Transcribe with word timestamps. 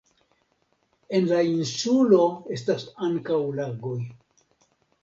En 1.19 1.27
la 1.31 1.41
insulo 1.49 2.25
estas 2.59 2.89
ankaŭ 3.11 3.41
lagoj. 3.63 3.97